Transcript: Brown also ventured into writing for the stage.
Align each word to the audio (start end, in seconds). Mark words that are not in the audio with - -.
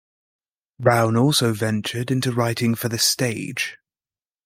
Brown 0.79 1.15
also 1.15 1.53
ventured 1.53 2.09
into 2.09 2.31
writing 2.31 2.73
for 2.73 2.89
the 2.89 2.97
stage. 2.97 3.77